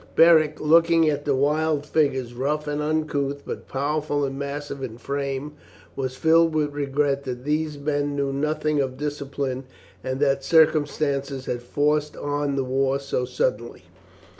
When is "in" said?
4.81-4.97